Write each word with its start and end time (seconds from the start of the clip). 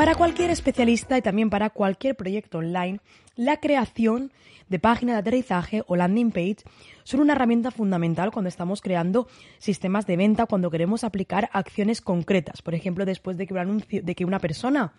Para 0.00 0.14
cualquier 0.14 0.48
especialista 0.48 1.18
y 1.18 1.20
también 1.20 1.50
para 1.50 1.68
cualquier 1.68 2.16
proyecto 2.16 2.56
online, 2.56 3.00
la 3.36 3.58
creación 3.58 4.32
de 4.70 4.78
página 4.78 5.12
de 5.12 5.18
aterrizaje 5.18 5.82
o 5.86 5.94
landing 5.94 6.30
page 6.30 6.64
son 7.04 7.20
una 7.20 7.34
herramienta 7.34 7.70
fundamental 7.70 8.30
cuando 8.30 8.48
estamos 8.48 8.80
creando 8.80 9.28
sistemas 9.58 10.06
de 10.06 10.16
venta, 10.16 10.46
cuando 10.46 10.70
queremos 10.70 11.04
aplicar 11.04 11.50
acciones 11.52 12.00
concretas. 12.00 12.62
Por 12.62 12.74
ejemplo, 12.74 13.04
después 13.04 13.36
de 13.36 13.46
que, 13.46 13.52
un 13.52 13.60
anuncio, 13.60 14.00
de 14.02 14.14
que 14.14 14.24
una 14.24 14.38
persona 14.38 14.94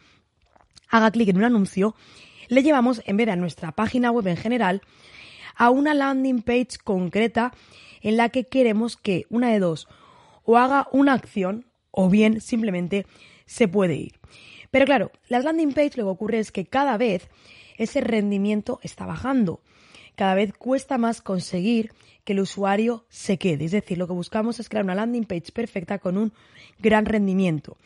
haga 0.87 1.09
clic 1.09 1.29
en 1.29 1.37
un 1.37 1.45
anuncio, 1.45 1.95
le 2.47 2.61
llevamos, 2.61 3.01
en 3.07 3.17
vez 3.17 3.25
de 3.25 3.31
a 3.31 3.37
nuestra 3.37 3.71
página 3.71 4.11
web 4.11 4.27
en 4.27 4.37
general, 4.37 4.83
a 5.55 5.71
una 5.71 5.95
landing 5.95 6.43
page 6.43 6.77
concreta 6.83 7.53
en 8.01 8.17
la 8.17 8.29
que 8.29 8.43
queremos 8.43 8.97
que 8.97 9.25
una 9.31 9.49
de 9.49 9.57
dos 9.57 9.87
o 10.43 10.59
haga 10.59 10.87
una 10.91 11.13
acción 11.13 11.65
o 11.89 12.07
bien 12.07 12.39
simplemente 12.39 13.07
se 13.47 13.67
puede 13.67 13.95
ir. 13.95 14.21
Pero 14.71 14.85
claro, 14.85 15.11
las 15.27 15.43
landing 15.43 15.73
page 15.73 15.97
lo 15.97 16.05
que 16.05 16.09
ocurre 16.09 16.39
es 16.39 16.51
que 16.51 16.65
cada 16.65 16.97
vez 16.97 17.29
ese 17.77 18.01
rendimiento 18.01 18.79
está 18.83 19.05
bajando. 19.05 19.61
Cada 20.15 20.35
vez 20.35 20.53
cuesta 20.53 20.97
más 20.97 21.21
conseguir 21.21 21.91
que 22.23 22.33
el 22.33 22.39
usuario 22.39 23.05
se 23.09 23.37
quede. 23.37 23.65
Es 23.65 23.71
decir, 23.71 23.97
lo 23.97 24.07
que 24.07 24.13
buscamos 24.13 24.59
es 24.59 24.69
crear 24.69 24.85
una 24.85 24.95
landing 24.95 25.25
page 25.25 25.51
perfecta 25.53 25.99
con 25.99 26.17
un 26.17 26.33
gran 26.79 27.05
rendimiento. 27.05 27.77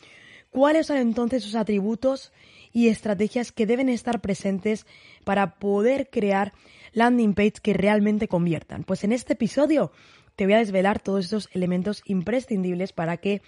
¿Cuáles 0.50 0.86
son 0.86 0.98
entonces 0.98 1.42
esos 1.42 1.54
atributos 1.54 2.32
y 2.72 2.88
estrategias 2.88 3.52
que 3.52 3.66
deben 3.66 3.88
estar 3.88 4.20
presentes 4.20 4.86
para 5.24 5.56
poder 5.58 6.08
crear 6.10 6.52
landing 6.92 7.34
page 7.34 7.54
que 7.62 7.74
realmente 7.74 8.28
conviertan? 8.28 8.84
Pues 8.84 9.04
en 9.04 9.12
este 9.12 9.34
episodio 9.34 9.92
te 10.34 10.44
voy 10.44 10.54
a 10.54 10.58
desvelar 10.58 11.00
todos 11.00 11.24
estos 11.24 11.48
elementos 11.52 12.02
imprescindibles 12.06 12.92
para 12.92 13.16
que 13.16 13.42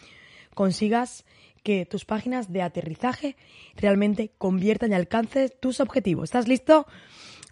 consigas 0.54 1.24
que 1.68 1.84
tus 1.84 2.06
páginas 2.06 2.50
de 2.50 2.62
aterrizaje 2.62 3.36
realmente 3.76 4.32
conviertan 4.38 4.92
y 4.92 4.94
alcances 4.94 5.52
tus 5.60 5.80
objetivos. 5.80 6.24
¿Estás 6.24 6.48
listo? 6.48 6.86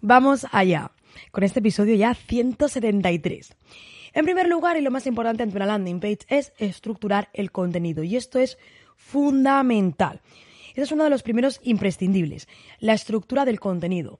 Vamos 0.01 0.47
allá, 0.51 0.89
con 1.29 1.43
este 1.43 1.59
episodio 1.59 1.93
ya 1.93 2.15
173. 2.15 3.55
En 4.13 4.25
primer 4.25 4.47
lugar, 4.47 4.75
y 4.75 4.81
lo 4.81 4.89
más 4.89 5.05
importante 5.05 5.43
ante 5.43 5.55
una 5.55 5.67
landing 5.67 5.99
page, 5.99 6.21
es 6.29 6.51
estructurar 6.57 7.29
el 7.33 7.51
contenido. 7.51 8.01
Y 8.01 8.15
esto 8.15 8.39
es 8.39 8.57
fundamental. 8.95 10.21
Este 10.69 10.81
es 10.81 10.91
uno 10.91 11.03
de 11.03 11.11
los 11.11 11.21
primeros 11.21 11.59
imprescindibles, 11.61 12.47
la 12.79 12.93
estructura 12.93 13.45
del 13.45 13.59
contenido. 13.59 14.19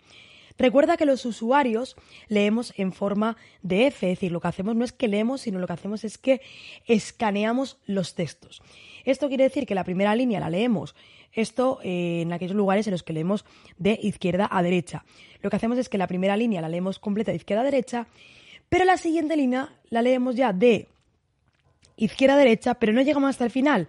Recuerda 0.57 0.97
que 0.97 1.05
los 1.05 1.25
usuarios 1.25 1.95
leemos 2.27 2.73
en 2.77 2.91
forma 2.91 3.37
de 3.61 3.87
F, 3.87 4.07
es 4.07 4.17
decir, 4.17 4.31
lo 4.31 4.41
que 4.41 4.47
hacemos 4.47 4.75
no 4.75 4.83
es 4.83 4.91
que 4.91 5.07
leemos, 5.07 5.41
sino 5.41 5.59
lo 5.59 5.67
que 5.67 5.73
hacemos 5.73 6.03
es 6.03 6.17
que 6.17 6.41
escaneamos 6.85 7.77
los 7.85 8.15
textos. 8.15 8.61
Esto 9.05 9.27
quiere 9.27 9.43
decir 9.43 9.65
que 9.65 9.75
la 9.75 9.83
primera 9.83 10.15
línea 10.15 10.39
la 10.39 10.49
leemos, 10.49 10.95
esto 11.31 11.79
eh, 11.83 12.21
en 12.21 12.33
aquellos 12.33 12.55
lugares 12.55 12.87
en 12.87 12.91
los 12.91 13.03
que 13.03 13.13
leemos 13.13 13.45
de 13.77 13.99
izquierda 14.01 14.47
a 14.51 14.63
derecha. 14.63 15.05
Lo 15.41 15.49
que 15.49 15.55
hacemos 15.55 15.77
es 15.77 15.89
que 15.89 15.97
la 15.97 16.07
primera 16.07 16.35
línea 16.35 16.61
la 16.61 16.69
leemos 16.69 16.99
completa 16.99 17.31
de 17.31 17.37
izquierda 17.37 17.61
a 17.61 17.65
derecha, 17.65 18.07
pero 18.69 18.83
la 18.85 18.97
siguiente 18.97 19.37
línea 19.37 19.69
la 19.89 20.01
leemos 20.01 20.35
ya 20.35 20.53
de 20.53 20.87
izquierda 21.95 22.35
a 22.35 22.39
derecha, 22.39 22.73
pero 22.73 22.93
no 22.93 23.01
llegamos 23.01 23.29
hasta 23.29 23.45
el 23.45 23.51
final. 23.51 23.87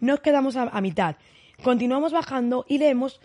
Nos 0.00 0.20
quedamos 0.20 0.54
a 0.56 0.80
mitad. 0.80 1.16
Continuamos 1.62 2.12
bajando 2.12 2.64
y 2.68 2.78
leemos 2.78 3.20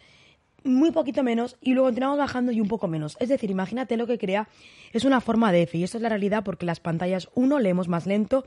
muy 0.63 0.91
poquito 0.91 1.24
menos 1.24 1.57
y 1.62 1.74
luego 1.74 1.88
continuamos 1.88 2.18
bajando 2.18 2.51
y 2.51 2.62
un 2.62 2.68
poco 2.68 2.88
menos. 2.88 3.18
Es 3.19 3.29
decir, 3.29 3.51
imagínate 3.51 3.97
lo 3.97 4.07
que 4.07 4.18
crea 4.18 4.47
es 4.91 5.06
una 5.06 5.22
forma 5.22 5.51
de 5.51 5.63
F 5.63 5.78
y 5.78 5.84
esto 5.84 5.97
es 5.97 6.03
la 6.03 6.09
realidad 6.09 6.44
porque 6.44 6.66
las 6.66 6.79
pantallas, 6.79 7.29
uno, 7.35 7.59
leemos 7.59 7.88
más 7.88 8.06
lento 8.06 8.46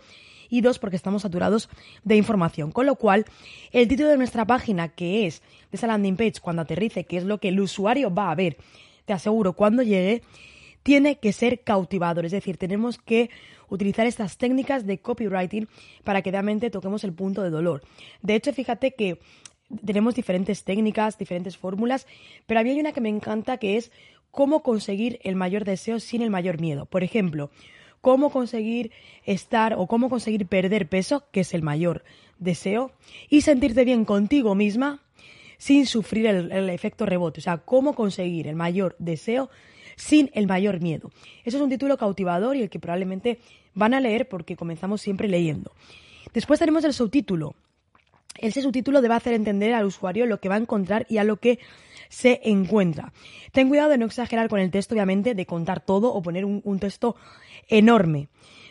y 0.49 0.61
dos, 0.61 0.79
porque 0.79 0.97
estamos 0.97 1.23
saturados 1.23 1.69
de 2.05 2.17
información. 2.17 2.71
Con 2.73 2.87
lo 2.87 2.97
cual, 2.97 3.25
el 3.73 3.89
título 3.89 4.09
de 4.09 4.17
nuestra 4.17 4.45
página, 4.45 4.89
que 4.89 5.27
es 5.27 5.41
de 5.71 5.77
esa 5.77 5.87
landing 5.87 6.17
page 6.17 6.41
cuando 6.41 6.63
aterrice, 6.63 7.05
que 7.05 7.17
es 7.17 7.25
lo 7.25 7.39
que 7.39 7.49
el 7.49 7.61
usuario 7.61 8.15
va 8.15 8.31
a 8.31 8.35
ver, 8.35 8.57
te 9.05 9.13
aseguro, 9.13 9.55
cuando 9.55 9.83
llegue, 9.83 10.23
tiene 10.83 11.19
que 11.19 11.33
ser 11.33 11.63
cautivador. 11.63 12.27
Es 12.27 12.33
decir, 12.33 12.57
tenemos 12.59 12.99
que 12.99 13.31
utilizar 13.69 14.07
estas 14.07 14.39
técnicas 14.39 14.87
de 14.87 14.99
copywriting 14.99 15.69
para 16.05 16.23
que 16.23 16.31
realmente 16.31 16.71
toquemos 16.71 17.03
el 17.05 17.13
punto 17.13 17.43
de 17.43 17.51
dolor. 17.51 17.83
De 18.23 18.37
hecho, 18.37 18.53
fíjate 18.53 18.93
que 18.93 19.19
tenemos 19.85 20.15
diferentes 20.15 20.65
técnicas, 20.65 21.19
diferentes 21.19 21.57
fórmulas, 21.57 22.07
pero 22.47 22.61
a 22.61 22.63
mí 22.63 22.71
hay 22.71 22.81
una 22.81 22.93
que 22.93 23.01
me 23.01 23.09
encanta 23.09 23.59
que 23.59 23.77
es 23.77 23.91
cómo 24.31 24.63
conseguir 24.63 25.19
el 25.23 25.37
mayor 25.37 25.65
deseo 25.65 26.01
sin 26.01 26.23
el 26.23 26.31
mayor 26.31 26.61
miedo. 26.61 26.87
Por 26.87 27.03
ejemplo, 27.03 27.51
cómo 28.01 28.31
conseguir 28.31 28.93
estar 29.25 29.75
o 29.75 29.87
cómo 29.87 30.09
conseguir 30.09 30.47
perder 30.47 30.89
peso, 30.89 31.25
que 31.33 31.41
es 31.41 31.55
el 31.55 31.63
mayor 31.63 32.05
deseo, 32.39 32.93
y 33.29 33.41
sentirte 33.41 33.85
bien 33.85 34.05
contigo 34.05 34.55
misma 34.55 35.03
sin 35.59 35.87
sufrir 35.87 36.27
el, 36.27 36.69
efecto 36.71 37.07
rebote. 37.07 37.41
O 37.41 37.43
sea, 37.43 37.59
cómo 37.59 37.95
conseguir 37.95 38.47
el 38.47 38.57
mayor 38.57 38.95
deseo 38.99 39.51
sin 39.97 40.31
el 40.35 40.47
mayor 40.47 40.81
miedo. 40.81 41.11
Eso 41.45 41.57
es 41.57 41.63
un 41.63 41.71
título 41.71 41.97
cautivador 41.97 42.57
y 42.57 42.63
el 42.63 42.71
que 42.71 42.79
probablemente 42.79 43.39
van 43.75 43.95
a 43.95 44.01
leer 44.01 44.29
porque 44.29 44.55
comenzamos 44.55 45.01
siempre 45.01 45.29
leyendo. 45.29 45.73
Después 46.35 46.61
tenemos 46.61 46.85
el 46.85 46.93
subtítulo, 46.93 47.55
ese 48.41 48.63
subtítulo 48.63 49.01
debe 49.01 49.15
hacer 49.15 49.35
entender 49.35 49.75
al 49.75 49.87
usuario 49.87 50.27
lo 50.27 50.41
que 50.41 50.49
va 50.49 50.57
a 50.57 50.59
encontrar 50.59 51.07
y 51.09 51.19
a 51.19 51.25
lo 51.25 51.37
que 51.39 51.59
se 52.09 52.41
encuentra. 52.45 53.13
Ten 53.53 53.69
cuidado 53.69 53.91
de 53.91 53.99
no 53.99 54.07
exagerar 54.07 54.49
con 54.49 54.61
el 54.61 54.71
texto, 54.71 54.95
obviamente, 54.95 55.35
de 55.35 55.47
contar 55.47 55.81
todo 55.81 56.13
o 56.13 56.23
poner 56.23 56.45
un, 56.45 56.79
texto 56.79 57.17
enorme. 57.69 58.29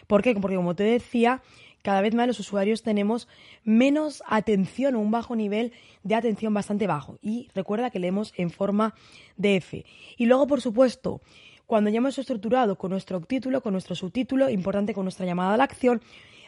¿Por 0.08 0.22
qué? 0.22 0.36
Porque, 0.36 0.56
como 0.56 0.76
te 0.76 0.84
decía, 0.84 1.42
cada 1.82 2.02
vez 2.02 2.14
más 2.16 2.28
los 2.28 2.40
usuarios 2.40 2.84
tenemos 2.84 3.28
menos 3.64 4.24
atención 4.28 4.96
o 4.96 5.00
un 5.00 5.12
bajo 5.12 5.36
nivel 5.36 5.74
de 6.04 6.16
atención 6.16 6.54
bastante 6.54 6.88
bajo. 6.88 7.18
Y 7.22 7.50
recuerda 7.54 7.90
que 7.90 8.00
leemos 8.00 8.34
en 8.38 8.50
forma 8.50 8.94
de 9.38 9.58
F. 9.58 9.86
Y 10.18 10.26
luego, 10.26 10.48
por 10.48 10.62
supuesto, 10.62 11.22
cuando 11.66 11.90
ya 11.90 11.98
hemos 11.98 12.18
estructurado 12.18 12.78
con 12.78 12.92
nuestro 12.92 13.22
título, 13.22 13.62
con 13.62 13.74
nuestro 13.74 13.96
subtítulo, 13.96 14.50
importante 14.50 14.94
con 14.94 15.06
nuestra 15.06 15.26
llamada 15.26 15.54
a 15.54 15.58
la 15.58 15.64
acción, 15.64 16.02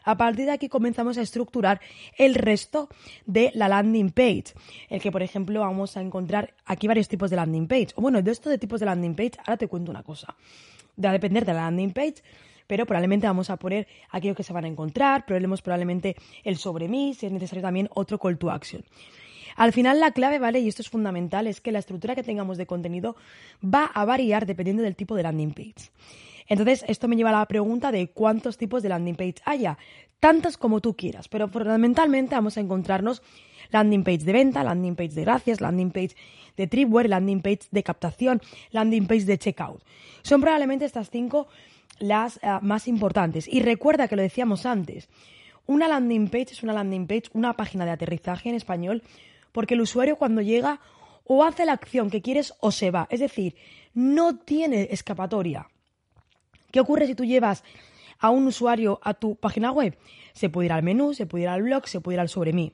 a 0.03 0.15
partir 0.15 0.45
de 0.45 0.51
aquí 0.51 0.69
comenzamos 0.69 1.17
a 1.17 1.21
estructurar 1.21 1.81
el 2.17 2.35
resto 2.35 2.87
de 3.25 3.51
la 3.53 3.67
landing 3.67 4.11
page. 4.11 4.53
El 4.89 5.01
que, 5.01 5.11
por 5.11 5.21
ejemplo, 5.21 5.59
vamos 5.59 5.97
a 5.97 6.01
encontrar 6.01 6.53
aquí 6.65 6.87
varios 6.87 7.09
tipos 7.09 7.29
de 7.29 7.35
landing 7.35 7.67
page. 7.67 7.89
O 7.95 8.01
bueno, 8.01 8.21
de 8.21 8.31
esto 8.31 8.49
de 8.49 8.57
tipos 8.57 8.79
de 8.79 8.85
landing 8.85 9.15
page, 9.15 9.33
ahora 9.39 9.57
te 9.57 9.67
cuento 9.67 9.91
una 9.91 10.03
cosa. 10.03 10.33
Va 11.03 11.09
a 11.09 11.11
depender 11.11 11.43
de 11.43 11.53
la 11.53 11.63
landing 11.63 11.91
page, 11.91 12.23
pero 12.67 12.85
probablemente 12.85 13.27
vamos 13.27 13.49
a 13.49 13.57
poner 13.57 13.85
aquellos 14.09 14.37
que 14.37 14.43
se 14.43 14.53
van 14.53 14.63
a 14.63 14.69
encontrar, 14.69 15.25
probablemente 15.25 16.15
el 16.45 16.55
sobre 16.55 16.87
mí, 16.87 17.13
si 17.13 17.25
es 17.25 17.31
necesario 17.33 17.61
también 17.61 17.89
otro 17.93 18.17
call 18.17 18.37
to 18.37 18.49
action. 18.49 18.85
Al 19.57 19.73
final 19.73 19.99
la 19.99 20.11
clave, 20.11 20.39
¿vale? 20.39 20.59
Y 20.59 20.69
esto 20.69 20.83
es 20.83 20.89
fundamental, 20.89 21.47
es 21.47 21.59
que 21.59 21.71
la 21.71 21.79
estructura 21.79 22.15
que 22.15 22.23
tengamos 22.23 22.57
de 22.57 22.67
contenido 22.67 23.15
va 23.61 23.85
a 23.85 24.05
variar 24.05 24.45
dependiendo 24.45 24.83
del 24.83 24.95
tipo 24.95 25.15
de 25.15 25.23
landing 25.23 25.51
page. 25.51 25.91
Entonces, 26.47 26.85
esto 26.87 27.07
me 27.07 27.15
lleva 27.15 27.31
a 27.31 27.39
la 27.39 27.45
pregunta 27.47 27.91
de 27.91 28.07
cuántos 28.07 28.57
tipos 28.57 28.83
de 28.83 28.89
landing 28.89 29.15
page 29.15 29.35
haya. 29.45 29.77
Tantos 30.19 30.57
como 30.57 30.79
tú 30.79 30.95
quieras, 30.95 31.27
pero 31.27 31.47
fundamentalmente 31.47 32.35
vamos 32.35 32.57
a 32.57 32.61
encontrarnos 32.61 33.21
landing 33.71 34.03
page 34.03 34.19
de 34.19 34.31
venta, 34.31 34.63
landing 34.63 34.95
page 34.95 35.13
de 35.13 35.21
gracias, 35.23 35.59
landing 35.59 35.91
page 35.91 36.15
de 36.55 36.67
tripware, 36.67 37.09
landing 37.09 37.41
page 37.41 37.61
de 37.71 37.83
captación, 37.83 38.41
landing 38.71 39.07
page 39.07 39.25
de 39.25 39.37
checkout. 39.37 39.83
Son 40.21 40.39
probablemente 40.39 40.85
estas 40.85 41.09
cinco 41.09 41.47
las 41.99 42.39
ah, 42.43 42.59
más 42.61 42.87
importantes. 42.87 43.47
Y 43.47 43.61
recuerda 43.61 44.07
que 44.07 44.15
lo 44.15 44.21
decíamos 44.21 44.65
antes, 44.65 45.09
una 45.65 45.87
landing 45.87 46.29
page 46.29 46.53
es 46.53 46.63
una 46.63 46.73
landing 46.73 47.07
page, 47.07 47.23
una 47.33 47.53
página 47.53 47.85
de 47.85 47.91
aterrizaje 47.91 48.49
en 48.49 48.55
español, 48.55 49.03
porque 49.57 49.73
el 49.73 49.81
usuario 49.81 50.17
cuando 50.17 50.43
llega 50.43 50.79
o 51.23 51.43
hace 51.43 51.65
la 51.65 51.71
acción 51.71 52.11
que 52.11 52.21
quieres 52.21 52.53
o 52.59 52.69
se 52.69 52.91
va. 52.91 53.07
Es 53.09 53.21
decir, 53.21 53.55
no 53.95 54.37
tiene 54.37 54.89
escapatoria. 54.91 55.67
¿Qué 56.69 56.79
ocurre 56.79 57.07
si 57.07 57.15
tú 57.15 57.25
llevas 57.25 57.63
a 58.19 58.29
un 58.29 58.45
usuario 58.45 58.99
a 59.01 59.15
tu 59.15 59.35
página 59.35 59.71
web? 59.71 59.97
Se 60.33 60.51
puede 60.51 60.67
ir 60.67 60.73
al 60.73 60.83
menú, 60.83 61.15
se 61.15 61.25
puede 61.25 61.45
ir 61.45 61.49
al 61.49 61.63
blog, 61.63 61.87
se 61.87 62.01
puede 62.01 62.17
ir 62.17 62.19
al 62.19 62.29
sobre 62.29 62.53
mí. 62.53 62.71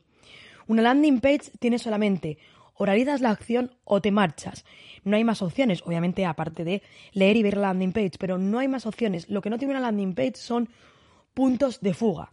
Una 0.67 0.81
landing 0.81 1.21
page 1.21 1.51
tiene 1.57 1.79
solamente 1.79 2.37
o 2.73 2.85
realizas 2.85 3.21
la 3.21 3.29
acción 3.29 3.71
o 3.85 4.01
te 4.01 4.11
marchas. 4.11 4.65
No 5.05 5.15
hay 5.15 5.23
más 5.23 5.41
opciones, 5.41 5.83
obviamente, 5.85 6.25
aparte 6.25 6.65
de 6.65 6.83
leer 7.13 7.37
y 7.37 7.43
ver 7.43 7.55
la 7.55 7.67
landing 7.67 7.93
page, 7.93 8.17
pero 8.19 8.37
no 8.37 8.59
hay 8.59 8.67
más 8.67 8.85
opciones. 8.85 9.29
Lo 9.29 9.39
que 9.39 9.49
no 9.49 9.57
tiene 9.57 9.71
una 9.73 9.79
landing 9.79 10.15
page 10.15 10.35
son 10.35 10.67
puntos 11.33 11.79
de 11.79 11.93
fuga. 11.93 12.29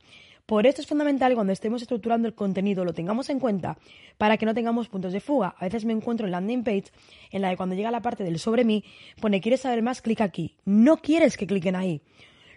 Por 0.51 0.67
esto 0.67 0.81
es 0.81 0.89
fundamental 0.89 1.35
cuando 1.35 1.53
estemos 1.53 1.81
estructurando 1.81 2.27
el 2.27 2.35
contenido 2.35 2.85
lo 2.85 2.93
tengamos 2.93 3.31
en 3.31 3.39
cuenta 3.39 3.79
para 4.19 4.37
que 4.37 4.47
no 4.47 4.53
tengamos 4.53 4.89
puntos 4.89 5.13
de 5.13 5.21
fuga. 5.21 5.55
A 5.57 5.67
veces 5.67 5.85
me 5.85 5.93
encuentro 5.93 6.27
en 6.27 6.33
landing 6.33 6.65
page 6.65 6.87
en 7.31 7.43
la 7.43 7.51
que 7.51 7.57
cuando 7.57 7.77
llega 7.77 7.93
la 7.93 8.03
parte 8.03 8.25
del 8.25 8.41
sobre 8.41 8.65
mí 8.65 8.83
pone 9.21 9.41
quieres 9.41 9.61
saber 9.61 9.81
más, 9.81 10.03
clic 10.03 10.21
aquí. 10.21 10.57
No 10.65 10.97
quieres 10.97 11.37
que 11.37 11.47
cliquen 11.47 11.77
ahí. 11.77 12.03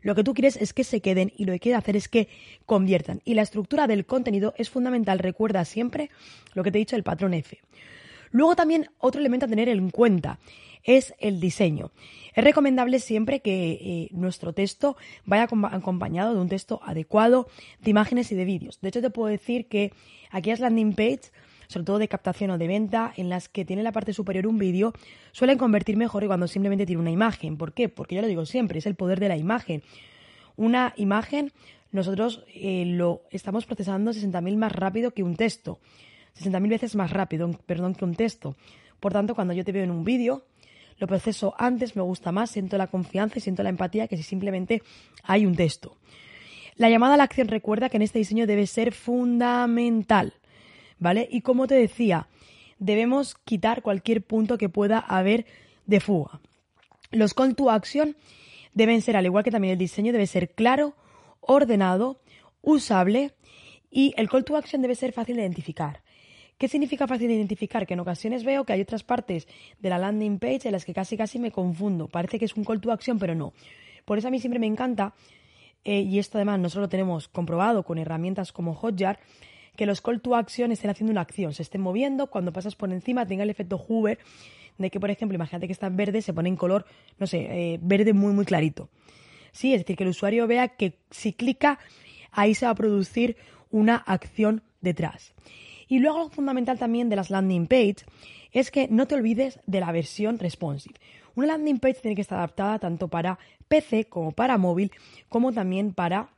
Lo 0.01 0.15
que 0.15 0.23
tú 0.23 0.33
quieres 0.33 0.57
es 0.57 0.73
que 0.73 0.83
se 0.83 1.01
queden 1.01 1.33
y 1.37 1.45
lo 1.45 1.53
que 1.53 1.59
quieres 1.59 1.77
hacer 1.77 1.95
es 1.95 2.09
que 2.09 2.29
conviertan. 2.65 3.21
Y 3.25 3.35
la 3.35 3.43
estructura 3.43 3.85
del 3.85 4.07
contenido 4.07 4.55
es 4.57 4.71
fundamental. 4.71 5.19
Recuerda 5.19 5.63
siempre 5.63 6.09
lo 6.55 6.63
que 6.63 6.71
te 6.71 6.79
he 6.79 6.81
dicho, 6.81 6.95
el 6.95 7.03
patrón 7.03 7.35
F. 7.35 7.59
Luego 8.33 8.57
también 8.57 8.89
otro 8.97 9.21
elemento 9.21 9.45
a 9.45 9.49
tener 9.49 9.69
en 9.69 9.89
cuenta 9.89 10.39
es 10.83 11.13
el 11.19 11.39
diseño. 11.39 11.91
Es 12.35 12.43
recomendable 12.43 12.99
siempre 12.99 13.39
que 13.39 13.71
eh, 13.71 14.09
nuestro 14.11 14.51
texto 14.51 14.97
vaya 15.23 15.43
acompañado 15.43 16.33
de 16.33 16.41
un 16.41 16.49
texto 16.49 16.81
adecuado 16.83 17.47
de 17.79 17.91
imágenes 17.91 18.31
y 18.33 18.35
de 18.35 18.43
vídeos. 18.43 18.81
De 18.81 18.89
hecho, 18.89 19.01
te 19.01 19.09
puedo 19.09 19.29
decir 19.29 19.67
que 19.67 19.93
aquellas 20.31 20.59
landing 20.59 20.93
page 20.93 21.31
sobre 21.67 21.85
todo 21.85 21.97
de 21.97 22.07
captación 22.07 22.51
o 22.51 22.57
de 22.57 22.67
venta, 22.67 23.13
en 23.17 23.29
las 23.29 23.49
que 23.49 23.65
tiene 23.65 23.81
la 23.81 23.91
parte 23.91 24.13
superior 24.13 24.45
un 24.45 24.59
vídeo, 24.59 24.93
suelen 25.31 25.57
convertir 25.57 25.97
mejor 25.97 26.21
que 26.21 26.27
cuando 26.27 26.47
simplemente 26.47 26.85
tiene 26.85 27.01
una 27.01 27.09
imagen. 27.09 27.57
¿Por 27.57 27.73
qué? 27.73 27.89
Porque 27.89 28.15
yo 28.15 28.21
lo 28.21 28.27
digo 28.27 28.45
siempre, 28.45 28.77
es 28.77 28.85
el 28.85 28.95
poder 28.95 29.19
de 29.19 29.29
la 29.29 29.37
imagen. 29.37 29.81
Una 30.55 30.93
imagen, 30.97 31.51
nosotros 31.91 32.43
eh, 32.53 32.83
lo 32.85 33.23
estamos 33.31 33.65
procesando 33.65 34.11
60.000 34.11 34.55
más 34.55 34.71
rápido 34.71 35.11
que 35.11 35.23
un 35.23 35.35
texto. 35.35 35.79
60.000 36.39 36.69
veces 36.69 36.95
más 36.95 37.11
rápido, 37.11 37.51
perdón, 37.65 37.95
que 37.95 38.05
un 38.05 38.15
texto. 38.15 38.55
Por 38.99 39.13
tanto, 39.13 39.35
cuando 39.35 39.53
yo 39.53 39.63
te 39.63 39.71
veo 39.71 39.83
en 39.83 39.91
un 39.91 40.03
vídeo, 40.03 40.45
lo 40.97 41.07
proceso 41.07 41.55
antes, 41.57 41.95
me 41.95 42.01
gusta 42.01 42.31
más, 42.31 42.51
siento 42.51 42.77
la 42.77 42.87
confianza 42.87 43.39
y 43.39 43.41
siento 43.41 43.63
la 43.63 43.69
empatía 43.69 44.07
que 44.07 44.17
si 44.17 44.23
simplemente 44.23 44.81
hay 45.23 45.45
un 45.45 45.55
texto. 45.55 45.97
La 46.75 46.89
llamada 46.89 47.15
a 47.15 47.17
la 47.17 47.23
acción 47.23 47.47
recuerda 47.47 47.89
que 47.89 47.97
en 47.97 48.03
este 48.03 48.19
diseño 48.19 48.47
debe 48.47 48.65
ser 48.67 48.93
fundamental. 48.93 50.33
¿vale? 51.03 51.27
Y 51.29 51.41
como 51.41 51.67
te 51.67 51.75
decía, 51.75 52.27
debemos 52.79 53.35
quitar 53.35 53.81
cualquier 53.81 54.25
punto 54.25 54.57
que 54.57 54.69
pueda 54.69 54.99
haber 54.99 55.45
de 55.85 55.99
fuga. 55.99 56.39
Los 57.11 57.33
call 57.33 57.55
to 57.55 57.69
action 57.69 58.15
deben 58.73 59.01
ser, 59.01 59.17
al 59.17 59.25
igual 59.25 59.43
que 59.43 59.51
también 59.51 59.73
el 59.73 59.77
diseño, 59.77 60.13
debe 60.13 60.25
ser 60.25 60.51
claro, 60.51 60.95
ordenado, 61.41 62.21
usable 62.61 63.33
y 63.91 64.13
el 64.17 64.29
call 64.29 64.45
to 64.45 64.55
action 64.55 64.81
debe 64.81 64.95
ser 64.95 65.11
fácil 65.11 65.35
de 65.35 65.43
identificar. 65.43 66.01
¿Qué 66.57 66.67
significa 66.67 67.07
fácil 67.07 67.27
de 67.27 67.35
identificar? 67.35 67.85
Que 67.85 67.93
en 67.93 67.99
ocasiones 67.99 68.43
veo 68.43 68.63
que 68.63 68.73
hay 68.73 68.81
otras 68.81 69.03
partes 69.03 69.47
de 69.79 69.89
la 69.89 69.97
landing 69.97 70.39
page 70.39 70.61
en 70.65 70.71
las 70.71 70.85
que 70.85 70.93
casi 70.93 71.17
casi 71.17 71.39
me 71.39 71.51
confundo. 71.51 72.07
Parece 72.07 72.39
que 72.39 72.45
es 72.45 72.55
un 72.55 72.63
call 72.63 72.79
to 72.79 72.91
action, 72.91 73.19
pero 73.19 73.35
no. 73.35 73.53
Por 74.05 74.17
eso 74.17 74.27
a 74.27 74.31
mí 74.31 74.39
siempre 74.39 74.59
me 74.59 74.67
encanta, 74.67 75.13
eh, 75.83 76.01
y 76.01 76.19
esto 76.19 76.37
además 76.37 76.59
no 76.59 76.69
solo 76.69 76.83
lo 76.83 76.89
tenemos 76.89 77.27
comprobado 77.27 77.83
con 77.83 77.97
herramientas 77.97 78.51
como 78.51 78.73
Hotjar, 78.73 79.19
que 79.75 79.85
los 79.85 80.01
call 80.01 80.21
to 80.21 80.35
action 80.35 80.71
estén 80.71 80.91
haciendo 80.91 81.11
una 81.11 81.21
acción, 81.21 81.53
se 81.53 81.63
estén 81.63 81.81
moviendo, 81.81 82.27
cuando 82.27 82.53
pasas 82.53 82.75
por 82.75 82.91
encima 82.91 83.25
tenga 83.25 83.43
el 83.43 83.49
efecto 83.49 83.77
Hoover 83.77 84.19
de 84.77 84.89
que, 84.89 84.99
por 84.99 85.11
ejemplo, 85.11 85.35
imagínate 85.35 85.67
que 85.67 85.73
está 85.73 85.87
en 85.87 85.97
verde, 85.97 86.21
se 86.21 86.33
pone 86.33 86.49
en 86.49 86.55
color, 86.55 86.85
no 87.19 87.27
sé, 87.27 87.47
eh, 87.49 87.79
verde 87.81 88.13
muy, 88.13 88.33
muy 88.33 88.45
clarito. 88.45 88.89
Sí, 89.51 89.73
es 89.73 89.81
decir, 89.81 89.95
que 89.95 90.03
el 90.03 90.09
usuario 90.09 90.47
vea 90.47 90.69
que 90.69 90.97
si 91.11 91.33
clica, 91.33 91.79
ahí 92.31 92.55
se 92.55 92.65
va 92.65 92.71
a 92.71 92.75
producir 92.75 93.37
una 93.69 93.97
acción 93.97 94.63
detrás. 94.81 95.33
Y 95.93 95.99
luego 95.99 96.17
lo 96.17 96.29
fundamental 96.29 96.79
también 96.79 97.07
de 97.07 97.15
las 97.15 97.29
landing 97.29 97.67
page 97.67 97.97
es 98.51 98.71
que 98.71 98.87
no 98.87 99.05
te 99.05 99.13
olvides 99.13 99.59
de 99.67 99.79
la 99.79 99.91
versión 99.91 100.39
responsive. 100.39 100.95
Una 101.35 101.45
landing 101.45 101.77
page 101.77 102.01
tiene 102.01 102.15
que 102.15 102.23
estar 102.23 102.39
adaptada 102.39 102.79
tanto 102.79 103.09
para 103.09 103.37
PC 103.67 104.05
como 104.05 104.31
para 104.31 104.57
móvil, 104.57 104.91
como 105.29 105.53
también 105.53 105.93
para 105.93 106.29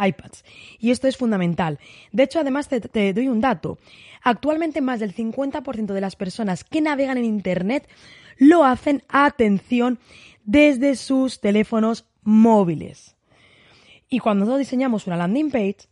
iPads. 0.00 0.44
Y 0.78 0.92
esto 0.92 1.08
es 1.08 1.16
fundamental. 1.16 1.80
De 2.12 2.22
hecho, 2.22 2.38
además 2.38 2.68
te, 2.68 3.12
doy 3.12 3.26
un 3.26 3.40
dato. 3.40 3.78
Actualmente 4.22 4.80
más 4.80 5.00
del 5.00 5.12
50% 5.12 5.86
de 5.92 6.00
las 6.00 6.14
personas 6.14 6.62
que 6.62 6.80
navegan 6.80 7.18
en 7.18 7.24
Internet 7.24 7.88
lo 8.36 8.64
hacen, 8.64 9.02
atención, 9.08 9.98
desde 10.44 10.94
sus 10.94 11.40
teléfonos 11.40 12.04
móviles. 12.22 13.16
Y 14.08 14.20
cuando 14.20 14.44
nosotros 14.44 14.60
diseñamos 14.60 15.08
una 15.08 15.16
landing 15.16 15.50
page, 15.50 15.88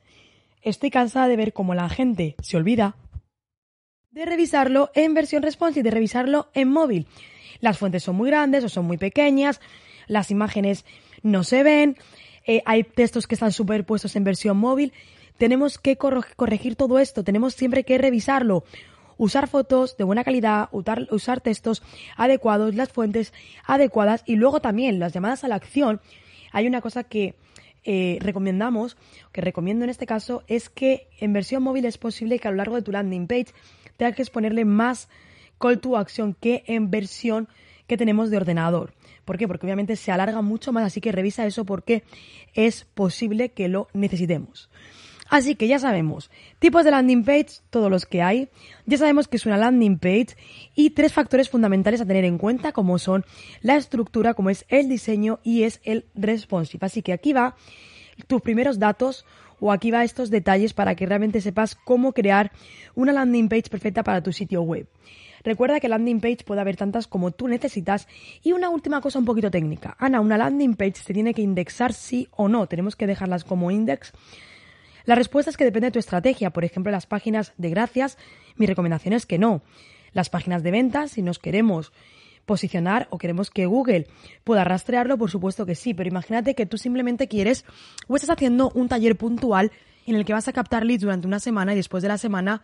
estoy 0.63 0.91
cansada 0.91 1.29
de 1.29 1.37
ver 1.37 1.53
cómo 1.53 1.75
la 1.75 1.89
gente 1.89 2.37
se 2.43 2.57
olvida 2.57 2.97
de 4.11 4.27
revisarlo 4.27 4.91
en 4.95 5.15
versión 5.15 5.43
responsive, 5.43 5.85
de 5.85 5.91
revisarlo 5.91 6.51
en 6.55 6.69
móvil. 6.69 7.07
Las 7.61 7.79
fuentes 7.79 8.03
son 8.03 8.17
muy 8.17 8.29
grandes 8.29 8.65
o 8.65 8.69
son 8.69 8.85
muy 8.85 8.97
pequeñas, 8.97 9.61
las 10.09 10.31
imágenes 10.31 10.85
no 11.23 11.45
se 11.45 11.63
ven, 11.63 11.97
eh, 12.47 12.63
hay 12.67 12.83
textos 12.83 13.27
que 13.27 13.35
están 13.35 13.53
superpuestos 13.53 14.17
en 14.17 14.25
versión 14.25 14.57
móvil. 14.57 14.93
Tenemos 15.39 15.79
que 15.79 15.97
corregir 15.97 16.77
todo 16.77 16.99
esto, 16.99 17.23
tenemos 17.23 17.55
siempre 17.55 17.85
que 17.85 17.99
revisarlo. 17.99 18.65
Usar 19.17 19.49
fotos 19.49 19.97
de 19.97 20.05
buena 20.05 20.25
calidad, 20.25 20.69
usar, 20.73 21.41
textos 21.41 21.83
adecuados, 22.17 22.75
las 22.75 22.91
fuentes 22.91 23.33
adecuadas 23.65 24.23
y 24.27 24.37
luego 24.37 24.61
también 24.61 24.99
las 24.99 25.13
llamadas 25.13 25.45
a 25.45 25.49
la 25.49 25.57
acción. 25.57 26.01
Hay 26.53 26.67
una 26.67 26.81
cosa 26.81 27.05
que 27.05 27.37
eh, 27.85 28.19
recomendamos, 28.21 28.97
que 29.33 29.41
recomiendo 29.41 29.85
en 29.85 29.91
este 29.91 30.07
caso, 30.07 30.43
es 30.47 30.69
que 30.69 31.09
en 31.19 31.33
versión 31.33 31.63
móvil 31.63 31.85
es 31.85 31.99
posible 31.99 32.39
que 32.39 32.49
a 32.49 32.51
lo 32.51 32.57
largo 32.59 32.77
de 32.77 32.83
tu 32.83 32.93
landing 32.93 33.27
page 33.27 33.49
tengas 33.97 34.17
que 34.17 34.25
ponerle 34.27 34.65
más 34.65 35.09
call 35.59 35.81
to 35.81 35.97
action 35.97 36.35
que 36.35 36.65
en 36.67 36.91
versión 36.91 37.49
que 37.87 37.97
tenemos 37.97 38.31
de 38.31 38.37
ordenador. 38.37 38.95
¿Por 39.25 39.37
qué? 39.37 39.47
Porque 39.47 39.67
obviamente 39.67 39.97
se 39.97 40.13
alarga 40.13 40.43
mucho 40.43 40.73
más, 40.73 40.85
así 40.85 41.01
que 41.01 41.13
revisa 41.13 41.47
eso 41.47 41.65
porque 41.65 42.05
es 42.55 42.85
posible 42.85 43.51
que 43.51 43.69
lo 43.69 43.89
necesitemos. 43.93 44.71
Así 45.31 45.55
que 45.55 45.69
ya 45.69 45.79
sabemos, 45.79 46.29
tipos 46.59 46.85
de 46.85 46.91
landing 46.91 47.25
page, 47.25 47.61
todos 47.71 47.89
los 47.89 48.05
que 48.05 48.21
hay. 48.21 48.49
Ya 48.85 48.99
sabemos 48.99 49.29
que 49.29 49.37
es 49.37 49.47
una 49.47 49.57
landing 49.57 49.99
page 49.99 50.37
y 50.75 50.91
tres 50.91 51.13
factores 51.13 51.49
fundamentales 51.49 52.01
a 52.01 52.07
tener 52.07 52.25
en 52.25 52.37
cuenta 52.37 52.73
como 52.73 52.99
son 52.99 53.25
la 53.63 53.77
estructura, 53.77 54.35
como 54.35 54.51
es 54.51 54.65
el 54.69 54.89
diseño 54.89 55.39
y 55.45 55.63
es 55.63 55.81
el 55.85 56.07
responsive. 56.17 56.85
Así 56.85 57.01
que 57.01 57.13
aquí 57.13 57.33
va 57.33 57.55
tus 58.27 58.43
primeros 58.43 58.81
datos 58.81 59.25
o 59.61 59.71
aquí 59.71 59.93
va 59.93 60.03
estos 60.03 60.31
detalles 60.31 60.75
para 60.75 60.97
que 60.97 61.07
realmente 61.07 61.41
sepas 61.41 61.77
cómo 61.77 62.13
crear 62.13 62.51
una 62.97 63.13
landing 63.13 63.49
page 63.49 63.71
perfecta 63.71 64.03
para 64.03 64.25
tu 64.25 64.33
sitio 64.33 64.63
web. 64.63 64.89
Recuerda 65.45 65.79
que 65.79 65.89
landing 65.89 66.21
page 66.21 66.45
puede 66.45 66.61
haber 66.61 66.77
tantas 66.77 67.07
como 67.07 67.31
tú 67.31 67.47
necesitas. 67.47 68.09
Y 68.43 68.51
una 68.51 68.69
última 68.69 69.01
cosa 69.01 69.21
un 69.21 69.25
poquito 69.25 69.49
técnica. 69.49 69.97
Ana, 70.01 70.21
una 70.21 70.37
landing 70.37 70.75
page 70.75 70.97
se 70.97 71.15
tiene 71.15 71.35
que 71.35 71.43
indexar 71.43 71.93
sí 71.93 72.29
o 72.33 72.49
no. 72.49 72.67
Tenemos 72.67 72.97
que 72.97 73.07
dejarlas 73.07 73.45
como 73.45 73.71
index. 73.71 74.13
La 75.11 75.17
respuesta 75.17 75.51
es 75.51 75.57
que 75.57 75.65
depende 75.65 75.89
de 75.89 75.91
tu 75.91 75.99
estrategia. 75.99 76.51
Por 76.51 76.65
ejemplo, 76.65 76.93
las 76.93 77.07
páginas 77.07 77.53
de 77.59 77.69
gracias, 77.69 78.17
mi 78.55 78.67
recomendación 78.67 79.13
es 79.13 79.27
que 79.27 79.39
no. 79.39 79.61
Las 80.13 80.31
páginas 80.31 80.63
de 80.63 80.71
ventas, 80.71 81.11
si 81.11 81.23
nos 81.23 81.41
queremos 81.41 81.93
posicionar 82.47 83.09
o 83.11 83.19
queremos 83.19 83.51
que 83.51 83.67
Google 83.67 84.07
pueda 84.45 84.63
rastrearlo, 84.63 85.19
por 85.19 85.29
supuesto 85.29 85.67
que 85.67 85.75
sí, 85.75 85.95
pero 85.95 86.09
imagínate 86.09 86.55
que 86.55 86.65
tú 86.65 86.79
simplemente 86.79 87.27
quieres 87.27 87.65
o 88.07 88.15
estás 88.15 88.31
haciendo 88.31 88.71
un 88.73 88.87
taller 88.87 89.17
puntual 89.17 89.73
en 90.07 90.15
el 90.15 90.25
que 90.25 90.33
vas 90.33 90.47
a 90.47 90.53
captar 90.53 90.87
leads 90.87 91.03
durante 91.03 91.27
una 91.27 91.41
semana 91.41 91.73
y 91.73 91.77
después 91.77 92.05
de 92.05 92.09
la 92.09 92.17
semana 92.17 92.63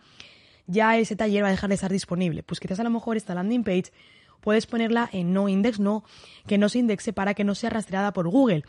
ya 0.67 0.97
ese 0.97 1.17
taller 1.17 1.43
va 1.43 1.49
a 1.49 1.51
dejar 1.51 1.67
de 1.67 1.75
estar 1.75 1.91
disponible. 1.91 2.43
Pues 2.43 2.61
quizás 2.61 2.79
a 2.79 2.83
lo 2.85 2.89
mejor 2.89 3.17
esta 3.17 3.35
landing 3.35 3.65
page 3.65 3.91
puedes 4.39 4.67
ponerla 4.67 5.09
en 5.11 5.33
no 5.33 5.49
index, 5.49 5.81
no, 5.81 6.05
que 6.47 6.57
no 6.57 6.69
se 6.69 6.79
indexe 6.79 7.11
para 7.11 7.33
que 7.33 7.43
no 7.43 7.55
sea 7.55 7.71
rastreada 7.71 8.13
por 8.13 8.29
Google. 8.29 8.63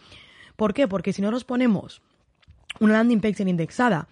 ¿Por 0.56 0.74
qué? 0.74 0.88
Porque 0.88 1.12
si 1.12 1.22
no 1.22 1.30
nos 1.30 1.44
ponemos 1.44 2.02
una 2.80 2.94
landing 2.94 3.20
page 3.20 3.42
indexada 3.42 4.08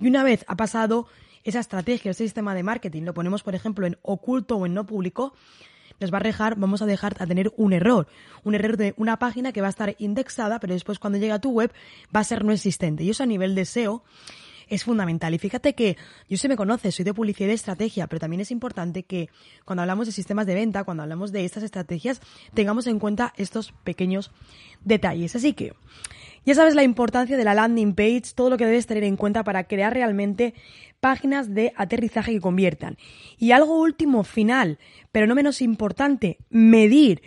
y 0.00 0.08
una 0.08 0.22
vez 0.22 0.44
ha 0.48 0.56
pasado 0.56 1.06
esa 1.44 1.60
estrategia, 1.60 2.10
ese 2.10 2.24
sistema 2.24 2.54
de 2.54 2.62
marketing, 2.62 3.02
lo 3.02 3.14
ponemos 3.14 3.42
por 3.42 3.54
ejemplo 3.54 3.86
en 3.86 3.98
oculto 4.02 4.56
o 4.56 4.66
en 4.66 4.74
no 4.74 4.86
público, 4.86 5.34
nos 6.00 6.12
va 6.12 6.18
a 6.18 6.22
dejar, 6.22 6.56
vamos 6.56 6.82
a 6.82 6.86
dejar 6.86 7.16
a 7.18 7.26
tener 7.26 7.52
un 7.56 7.72
error. 7.72 8.06
Un 8.44 8.54
error 8.54 8.76
de 8.76 8.94
una 8.96 9.18
página 9.18 9.52
que 9.52 9.60
va 9.60 9.66
a 9.66 9.70
estar 9.70 9.96
indexada, 9.98 10.60
pero 10.60 10.72
después 10.72 10.98
cuando 10.98 11.18
llegue 11.18 11.32
a 11.32 11.40
tu 11.40 11.50
web 11.50 11.72
va 12.14 12.20
a 12.20 12.24
ser 12.24 12.44
no 12.44 12.52
existente. 12.52 13.02
Y 13.02 13.10
eso 13.10 13.24
a 13.24 13.26
nivel 13.26 13.54
de 13.54 13.64
SEO 13.64 14.04
es 14.68 14.84
fundamental. 14.84 15.34
Y 15.34 15.38
fíjate 15.38 15.74
que 15.74 15.96
yo 16.28 16.36
se 16.36 16.48
me 16.48 16.56
conoce, 16.56 16.92
soy 16.92 17.04
de 17.04 17.14
publicidad 17.14 17.46
y 17.46 17.48
de 17.48 17.54
estrategia, 17.54 18.06
pero 18.06 18.20
también 18.20 18.40
es 18.40 18.50
importante 18.50 19.02
que 19.02 19.28
cuando 19.64 19.82
hablamos 19.82 20.06
de 20.06 20.12
sistemas 20.12 20.46
de 20.46 20.54
venta, 20.54 20.84
cuando 20.84 21.02
hablamos 21.02 21.32
de 21.32 21.44
estas 21.44 21.62
estrategias, 21.62 22.20
tengamos 22.54 22.86
en 22.86 22.98
cuenta 22.98 23.32
estos 23.36 23.72
pequeños 23.84 24.30
detalles. 24.84 25.34
Así 25.34 25.52
que 25.54 25.72
ya 26.48 26.54
sabes 26.54 26.74
la 26.74 26.82
importancia 26.82 27.36
de 27.36 27.44
la 27.44 27.52
landing 27.52 27.94
page, 27.94 28.32
todo 28.34 28.48
lo 28.48 28.56
que 28.56 28.64
debes 28.64 28.86
tener 28.86 29.04
en 29.04 29.16
cuenta 29.16 29.44
para 29.44 29.64
crear 29.64 29.92
realmente 29.92 30.54
páginas 30.98 31.52
de 31.52 31.74
aterrizaje 31.76 32.32
que 32.32 32.40
conviertan. 32.40 32.96
Y 33.36 33.52
algo 33.52 33.78
último, 33.78 34.24
final, 34.24 34.78
pero 35.12 35.26
no 35.26 35.34
menos 35.34 35.60
importante, 35.60 36.38
medir. 36.48 37.20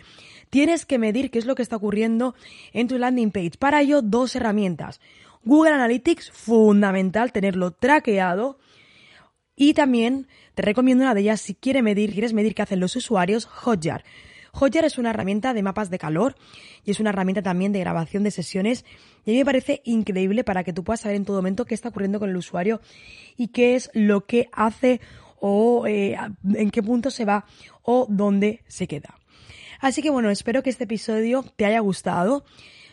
Tienes 0.50 0.84
que 0.84 0.98
medir 0.98 1.30
qué 1.30 1.38
es 1.38 1.46
lo 1.46 1.54
que 1.54 1.62
está 1.62 1.76
ocurriendo 1.76 2.34
en 2.72 2.88
tu 2.88 2.98
landing 2.98 3.30
page. 3.30 3.52
Para 3.60 3.80
ello, 3.80 4.02
dos 4.02 4.34
herramientas. 4.34 5.00
Google 5.44 5.74
Analytics, 5.74 6.32
fundamental 6.32 7.30
tenerlo 7.30 7.70
traqueado. 7.70 8.58
Y 9.54 9.74
también 9.74 10.26
te 10.56 10.62
recomiendo 10.62 11.04
una 11.04 11.14
de 11.14 11.20
ellas 11.20 11.40
si 11.40 11.54
quieres 11.54 11.84
medir, 11.84 12.10
quieres 12.10 12.32
medir 12.32 12.56
qué 12.56 12.62
hacen 12.62 12.80
los 12.80 12.96
usuarios, 12.96 13.46
Hotjar. 13.46 14.02
Hotjar 14.52 14.84
es 14.84 14.98
una 14.98 15.10
herramienta 15.10 15.54
de 15.54 15.62
mapas 15.62 15.88
de 15.88 15.98
calor 15.98 16.36
y 16.84 16.90
es 16.90 17.00
una 17.00 17.10
herramienta 17.10 17.42
también 17.42 17.72
de 17.72 17.80
grabación 17.80 18.22
de 18.22 18.30
sesiones 18.30 18.84
y 19.24 19.30
a 19.30 19.32
mí 19.32 19.38
me 19.38 19.44
parece 19.46 19.80
increíble 19.84 20.44
para 20.44 20.62
que 20.62 20.74
tú 20.74 20.84
puedas 20.84 21.00
saber 21.00 21.16
en 21.16 21.24
todo 21.24 21.36
momento 21.36 21.64
qué 21.64 21.74
está 21.74 21.88
ocurriendo 21.88 22.20
con 22.20 22.28
el 22.28 22.36
usuario 22.36 22.80
y 23.36 23.48
qué 23.48 23.76
es 23.76 23.90
lo 23.94 24.26
que 24.26 24.50
hace 24.52 25.00
o 25.40 25.86
eh, 25.86 26.16
en 26.54 26.70
qué 26.70 26.82
punto 26.82 27.10
se 27.10 27.24
va 27.24 27.46
o 27.82 28.06
dónde 28.08 28.62
se 28.68 28.86
queda. 28.86 29.18
Así 29.80 30.02
que 30.02 30.10
bueno, 30.10 30.30
espero 30.30 30.62
que 30.62 30.70
este 30.70 30.84
episodio 30.84 31.44
te 31.56 31.64
haya 31.64 31.80
gustado. 31.80 32.44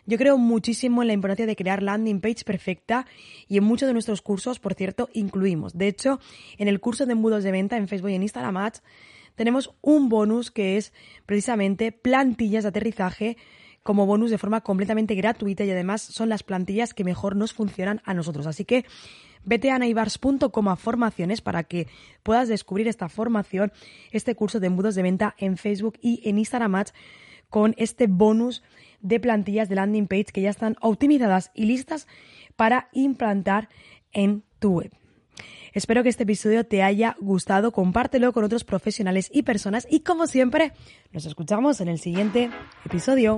Yo 0.05 0.17
creo 0.17 0.37
muchísimo 0.39 1.03
en 1.03 1.07
la 1.07 1.13
importancia 1.13 1.45
de 1.45 1.55
crear 1.55 1.83
landing 1.83 2.21
page 2.21 2.43
perfecta 2.45 3.05
y 3.47 3.57
en 3.57 3.63
muchos 3.65 3.85
de 3.85 3.93
nuestros 3.93 4.23
cursos, 4.23 4.59
por 4.59 4.73
cierto, 4.73 5.09
incluimos. 5.13 5.77
De 5.77 5.87
hecho, 5.87 6.19
en 6.57 6.67
el 6.67 6.79
curso 6.79 7.05
de 7.05 7.11
embudos 7.11 7.43
de 7.43 7.51
venta 7.51 7.77
en 7.77 7.87
Facebook 7.87 8.09
y 8.09 8.15
en 8.15 8.23
Instagram 8.23 8.71
tenemos 9.39 9.73
un 9.79 10.09
bonus 10.09 10.51
que 10.51 10.75
es 10.75 10.91
precisamente 11.25 11.93
plantillas 11.93 12.65
de 12.65 12.67
aterrizaje 12.67 13.37
como 13.83 14.05
bonus 14.05 14.31
de 14.31 14.37
forma 14.37 14.59
completamente 14.59 15.15
gratuita 15.15 15.63
y 15.63 15.71
además 15.71 16.01
son 16.01 16.27
las 16.27 16.43
plantillas 16.43 16.93
que 16.93 17.05
mejor 17.05 17.37
nos 17.37 17.53
funcionan 17.53 18.01
a 18.03 18.13
nosotros. 18.13 18.47
Así 18.47 18.65
que 18.65 18.83
vete 19.45 19.71
a 19.71 19.79
naivars.com 19.79 20.67
a 20.67 20.75
formaciones 20.75 21.39
para 21.39 21.63
que 21.63 21.87
puedas 22.21 22.49
descubrir 22.49 22.89
esta 22.89 23.07
formación, 23.07 23.71
este 24.11 24.35
curso 24.35 24.59
de 24.59 24.67
embudos 24.67 24.95
de 24.95 25.03
venta 25.03 25.35
en 25.37 25.55
Facebook 25.55 25.97
y 26.01 26.19
en 26.27 26.37
Instagram 26.37 26.83
con 27.49 27.75
este 27.77 28.07
bonus 28.07 28.61
de 28.99 29.21
plantillas 29.21 29.69
de 29.69 29.75
landing 29.75 30.07
page 30.07 30.33
que 30.33 30.41
ya 30.41 30.49
están 30.49 30.75
optimizadas 30.81 31.49
y 31.55 31.63
listas 31.63 32.09
para 32.57 32.89
implantar 32.91 33.69
en 34.11 34.43
tu 34.59 34.71
web. 34.71 34.98
Espero 35.79 36.03
que 36.03 36.09
este 36.09 36.23
episodio 36.23 36.65
te 36.65 36.83
haya 36.83 37.15
gustado, 37.21 37.71
compártelo 37.71 38.33
con 38.33 38.43
otros 38.43 38.65
profesionales 38.65 39.29
y 39.33 39.43
personas 39.43 39.87
y 39.89 40.01
como 40.01 40.27
siempre, 40.27 40.73
nos 41.13 41.25
escuchamos 41.25 41.79
en 41.79 41.87
el 41.87 41.99
siguiente 41.99 42.51
episodio. 42.83 43.37